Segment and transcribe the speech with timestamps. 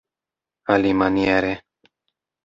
[0.73, 1.53] alimaniere